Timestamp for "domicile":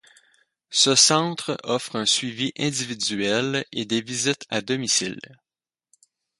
4.63-5.19